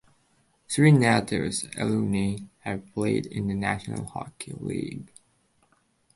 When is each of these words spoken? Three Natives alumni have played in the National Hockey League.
Three 0.67 0.91
Natives 0.91 1.67
alumni 1.77 2.39
have 2.61 2.91
played 2.91 3.27
in 3.27 3.45
the 3.45 3.53
National 3.53 4.03
Hockey 4.05 4.53
League. 4.57 5.11